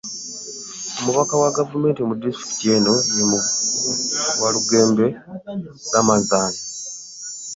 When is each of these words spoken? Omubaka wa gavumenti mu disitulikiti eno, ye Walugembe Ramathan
Omubaka 0.99 1.33
wa 1.41 1.55
gavumenti 1.57 2.01
mu 2.07 2.13
disitulikiti 2.21 2.67
eno, 2.75 2.93
ye 3.17 3.25
Walugembe 4.41 5.05
Ramathan 5.91 6.51